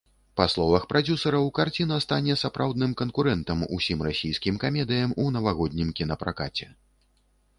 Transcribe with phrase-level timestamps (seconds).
[0.39, 6.67] Па словах прадзюсараў, карціна стане сапраўдным канкурэнтам усім расійскім камедыям у навагоднім кінапракаце.